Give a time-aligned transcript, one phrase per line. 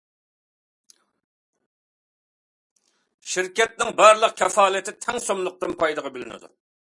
[3.35, 6.53] شىركەتنىڭ بارلىق كاپالىتى تەڭ سوملۇقتىن پايغا بۆلۈنىدۇ.